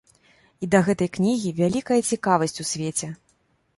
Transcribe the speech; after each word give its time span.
І 0.65 0.69
да 0.75 0.79
гэтай 0.87 1.11
кнігі 1.17 1.53
вялікая 1.61 1.99
цікавасць 2.13 2.61
у 2.65 2.67
свеце. 2.71 3.07